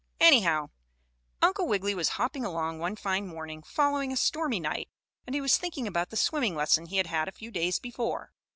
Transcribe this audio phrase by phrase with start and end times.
[0.19, 0.71] Anyhow,
[1.43, 4.89] Uncle Wiggily was hopping along one fine morning, following a stormy night,
[5.27, 8.31] and he was thinking about the swimming lesson he had had a few days before.